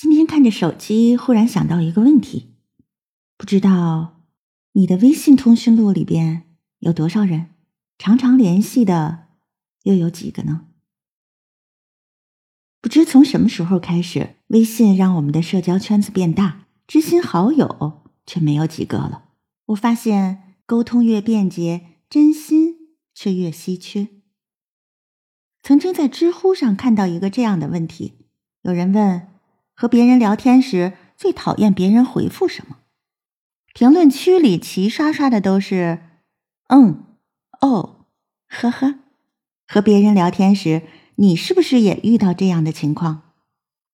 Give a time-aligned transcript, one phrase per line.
[0.00, 2.54] 今天看着手机，忽然想到一个问题，
[3.36, 4.22] 不知道
[4.74, 6.44] 你的微信通讯录里边
[6.78, 7.48] 有多少人，
[7.98, 9.26] 常常联系的
[9.82, 10.68] 又有几个呢？
[12.80, 19.30] 不知从什么时候开始，微信让我们的社交圈子变大，知心好友却没有几个了。
[19.66, 24.06] 我发现沟通越便捷，真心却越稀缺。
[25.60, 28.14] 曾经在知乎上看到一个这样的问题，
[28.62, 29.34] 有人问。
[29.80, 32.78] 和别人聊天时，最讨厌别人回复什么？
[33.72, 36.00] 评论区里齐刷刷的都是
[36.66, 37.04] “嗯
[37.62, 38.06] ”“哦
[38.50, 38.96] ”“呵呵”。
[39.68, 40.82] 和别人聊天时，
[41.14, 43.22] 你是不是也遇到这样的情况？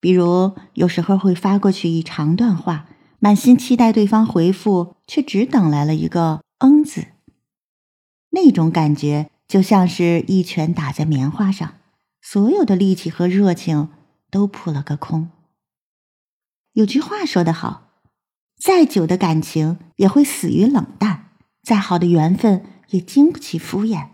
[0.00, 2.88] 比如，有时候会发过去一长段话，
[3.18, 7.08] 满心期待对方回复，却只等来了一个“嗯”字。
[8.30, 11.74] 那种感觉就像是一拳打在棉花上，
[12.22, 13.90] 所有的力气和热情
[14.30, 15.28] 都扑了个空。
[16.76, 17.88] 有句话说得好，
[18.58, 21.30] 再久的感情也会死于冷淡，
[21.62, 24.08] 再好的缘分也经不起敷衍。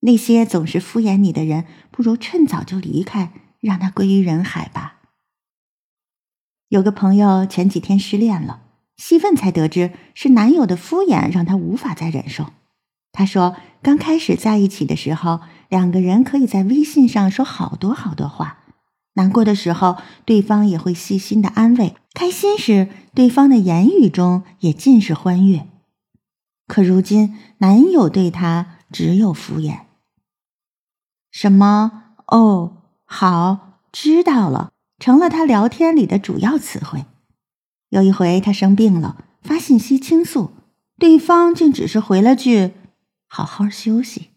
[0.00, 4.96] 那些总是敷衍你的人，不如趁早就离开，让他归于人海吧。
[6.70, 8.62] 有个朋友前几天失恋了，
[8.96, 12.46] 细问才得知是男友的敷衍让他无法再忍受。
[13.12, 18.59] 他说，刚开始在一起的时候，两个人可以在微信上说好多好多话。
[19.14, 25.66] 难过的时候，对方也会细心的安慰；开心时，对方的言语中也尽是欢悦。
[26.66, 29.80] 可如今，男友对她只有敷衍。
[31.30, 37.06] 什么“哦，好，知道了”成了他聊天里的主要词汇。
[37.88, 40.52] 有一回，他生病了，发信息倾诉，
[40.98, 42.74] 对方竟只是回了句
[43.26, 44.30] “好好休息”。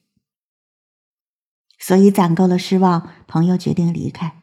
[1.78, 4.43] 所以攒够了失望，朋友决定离开。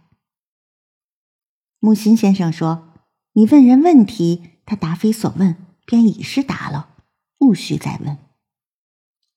[1.81, 2.92] 木心先生说
[3.33, 6.91] ：“你问人问题，他答非所问，便已是答了，
[7.39, 8.19] 不需再问。”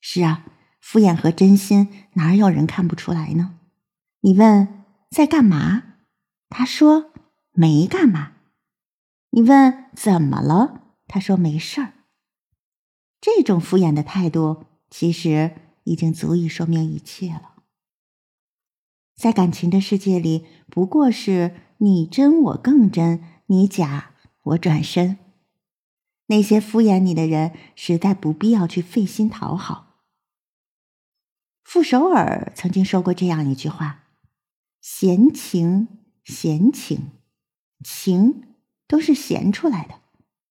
[0.02, 0.46] 是啊，
[0.82, 3.58] 敷衍和真心哪有人看不出来呢？
[4.20, 5.84] 你问在干嘛，
[6.50, 7.14] 他说
[7.54, 8.34] 没干嘛；
[9.30, 11.94] 你问怎么了，他说没事儿。
[13.22, 15.56] 这种敷衍的态度，其实
[15.86, 17.53] 已经足以说明一切了。
[19.24, 21.56] 在感情的世界里，不过是。
[21.78, 24.12] 你真我更真，你假
[24.44, 25.18] 我转身。
[26.28, 29.98] 那些敷衍你的人，实在不必要去费心讨好。
[31.62, 34.04] 傅首尔曾经说过这样一句话
[34.80, 35.90] ：“闲情，
[36.24, 37.12] 闲情，
[37.84, 38.44] 情
[38.88, 39.96] 都是闲出来的。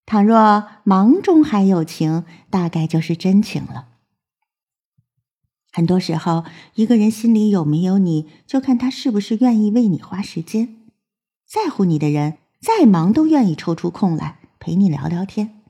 [0.04, 3.88] 倘若忙中还有情，大概就是真情了。”
[5.72, 6.44] 很多时候，
[6.74, 10.76] 一个人心里有没有你，就看他是不是愿意为你花时间。
[11.48, 15.62] 在乎你的人，再忙都愿意抽出空来陪你聊聊天。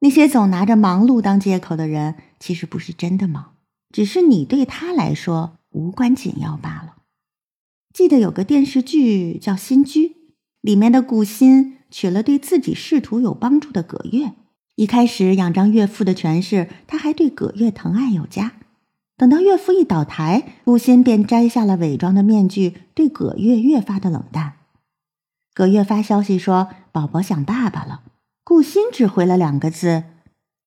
[0.00, 3.52] 那些总拿着忙碌当借口的人，其实不是真的忙，
[3.92, 6.96] 只是你对他来说无关紧要罢了。
[7.92, 10.08] 记得有个电视剧叫《新居》，
[10.60, 14.32] 里面的顾欣娶了对自己仕途有帮助的葛月。
[14.76, 18.52] 一开始仰仗岳父的权势，他还对葛月疼爱有加。
[19.16, 24.54] 等到岳父一倒台，顾欣便摘下了伪装的面具，对葛月越发的冷淡。
[25.54, 28.02] 葛月发消息说：“宝宝想爸爸了。”
[28.44, 30.04] 顾欣只回了两个字：“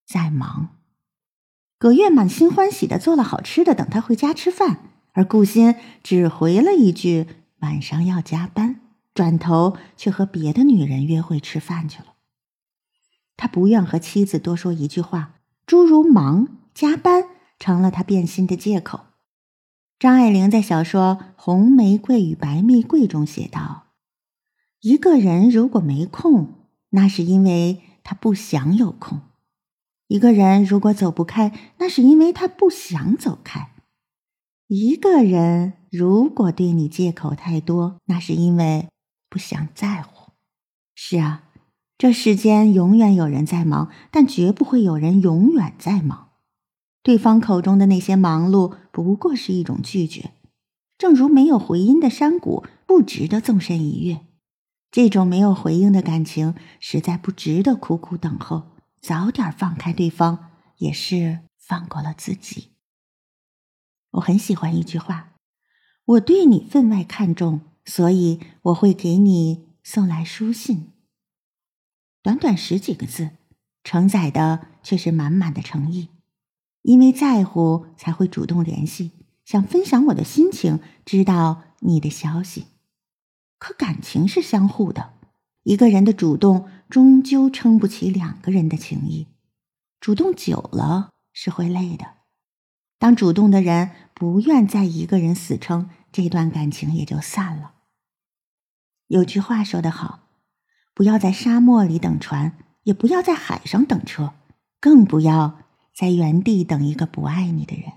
[0.05, 0.69] 在忙。”
[1.77, 4.79] 葛月满心欢喜的做了好吃的，等他回家吃饭，
[5.13, 7.27] 而顾欣只回了一句
[7.61, 8.81] ：“晚上要加班。”
[9.13, 12.13] 转头却和别的女人约会吃饭去了。
[13.35, 15.33] 他不愿和妻子多说一句话，
[15.65, 17.25] 诸如忙、加班
[17.59, 19.01] 成了他变心的借口。
[19.99, 23.83] 张爱玲在小说《红玫瑰与白玫瑰》中写道。
[24.81, 26.53] 一个人如果没空，
[26.91, 29.19] 那是因为他不想有空；
[30.07, 33.71] 一个人如果走不开，那是因为他不想走开；
[34.67, 38.87] 一个人如果对你借口太多，那是因为
[39.29, 40.31] 不想在乎。
[40.95, 41.43] 是啊，
[41.97, 46.28] 这世间永远有人在忙，但绝不会有人永远在忙。
[47.01, 50.31] 对方口中的那些忙碌，不过是一种拒绝。
[50.97, 54.25] 正如没有回音的山谷，不值得纵身一跃。
[54.91, 58.71] 这种没有回应的感情，实在不值得苦苦等候。
[59.01, 60.49] 早点放开对方，
[60.79, 62.71] 也是放过了自己。
[64.11, 65.35] 我很喜欢一句话
[66.03, 70.91] ：“我对你分外看重，所以我会给你送来书信。”
[72.21, 73.29] 短短十几个字，
[73.83, 76.09] 承载的却是满满的诚意。
[76.81, 79.11] 因为在乎，才会主动联系，
[79.45, 82.67] 想分享我的心情，知道你的消息。
[83.57, 85.13] 可感情是相互的，
[85.63, 89.27] 一个人的主动终究撑不起两个人的情谊，
[89.99, 92.05] 主动久了是会累的。
[92.97, 97.73] 当主动的人不愿再一个人死撑，这段感情也就散了。
[99.07, 100.27] 有句话说得好
[100.93, 104.33] ：“不要在沙漠里等船，也不要在海上等车，
[104.79, 105.61] 更不要
[105.99, 107.91] 在原地等一个不爱你的人。”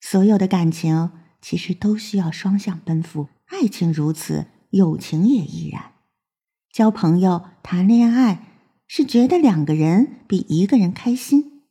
[0.00, 1.10] 所有的感情
[1.42, 3.28] 其实都需要双向奔赴。
[3.44, 5.92] 爱情如此，友情也亦然。
[6.72, 8.46] 交朋友、谈恋爱，
[8.88, 11.64] 是觉得两个人比一个人开心。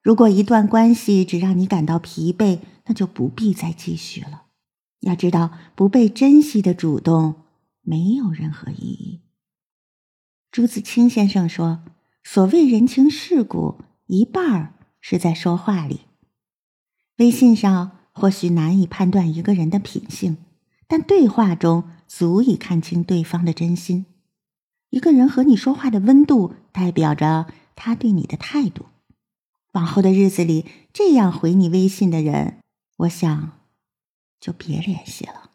[0.00, 4.44] 如果一段关系只让你感到疲惫，那就不必再继续了。
[5.00, 7.42] 要知道，不被珍惜的主动
[7.80, 9.22] 没有任何意义。
[10.52, 11.82] 朱自清先生说
[12.22, 16.02] ：“所谓人情世故，一半儿是在说话里。
[17.18, 20.38] 微信上或许难以判断一个人的品性。”
[20.86, 24.04] 但对话中足以看清对方的真心。
[24.90, 28.86] 一个人和你说话的温度，代表着他对你的态度。
[29.72, 32.60] 往后的日子里，这样回你微信的人，
[32.98, 33.58] 我想
[34.38, 35.50] 就别联系了。